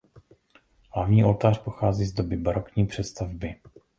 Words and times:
Hlavní 0.93 1.23
oltář 1.23 1.57
pochází 1.59 2.05
z 2.05 2.13
doby 2.13 2.37
barokní 2.37 2.85
přestavby. 2.87 3.55